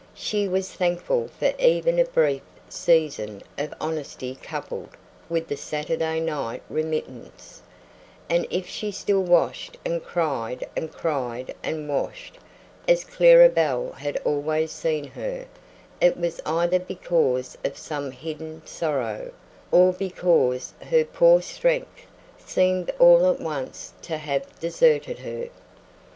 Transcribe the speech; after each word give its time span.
She 0.15 0.47
was 0.47 0.73
thankful 0.73 1.27
for 1.27 1.53
even 1.59 1.99
a 1.99 2.05
brief 2.05 2.41
season 2.67 3.43
of 3.59 3.71
honesty 3.79 4.33
coupled 4.33 4.89
with 5.29 5.47
the 5.47 5.55
Saturday 5.55 6.19
night 6.19 6.63
remittance; 6.71 7.61
and 8.27 8.47
if 8.49 8.65
she 8.65 8.89
still 8.89 9.21
washed 9.21 9.77
and 9.85 10.03
cried 10.03 10.67
and 10.75 10.91
cried 10.91 11.53
and 11.61 11.87
washed, 11.87 12.39
as 12.87 13.03
Clara 13.03 13.47
Belle 13.47 13.91
had 13.91 14.19
always 14.25 14.71
seen 14.71 15.03
her, 15.09 15.45
it 16.01 16.17
was 16.17 16.41
either 16.47 16.79
because 16.79 17.55
of 17.63 17.77
some 17.77 18.09
hidden 18.09 18.63
sorrow, 18.65 19.31
or 19.71 19.93
because 19.93 20.73
her 20.89 21.05
poor 21.05 21.43
strength 21.43 22.07
seemed 22.43 22.91
all 22.97 23.29
at 23.31 23.39
once 23.39 23.93
to 24.01 24.17
have 24.17 24.59
deserted 24.59 25.19
her. 25.19 25.49